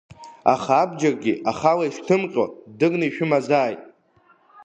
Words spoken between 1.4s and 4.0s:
ахала ишҭымҟьо дырны ишәымазааит.